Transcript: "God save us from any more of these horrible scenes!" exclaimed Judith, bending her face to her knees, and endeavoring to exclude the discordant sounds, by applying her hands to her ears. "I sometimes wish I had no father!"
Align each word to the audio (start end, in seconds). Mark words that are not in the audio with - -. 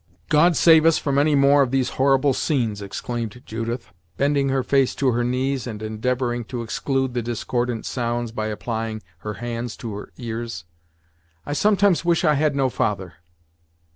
"God 0.29 0.55
save 0.55 0.83
us 0.87 0.97
from 0.97 1.19
any 1.19 1.35
more 1.35 1.61
of 1.61 1.69
these 1.69 1.89
horrible 2.01 2.33
scenes!" 2.33 2.81
exclaimed 2.81 3.43
Judith, 3.45 3.93
bending 4.17 4.49
her 4.49 4.63
face 4.63 4.95
to 4.95 5.11
her 5.11 5.23
knees, 5.23 5.67
and 5.67 5.79
endeavoring 5.83 6.43
to 6.45 6.63
exclude 6.63 7.13
the 7.13 7.21
discordant 7.21 7.85
sounds, 7.85 8.31
by 8.31 8.47
applying 8.47 9.03
her 9.19 9.35
hands 9.35 9.77
to 9.77 9.93
her 9.93 10.09
ears. 10.17 10.65
"I 11.45 11.53
sometimes 11.53 12.03
wish 12.03 12.25
I 12.25 12.33
had 12.33 12.55
no 12.55 12.67
father!" 12.67 13.13